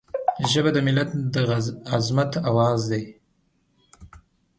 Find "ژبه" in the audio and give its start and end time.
0.51-0.69